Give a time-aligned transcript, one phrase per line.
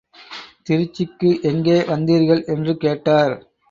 [0.69, 2.43] திருச்சிக்கு எங்கே வந்தீர்கள்?
[2.45, 3.35] என்று கேட்டார்.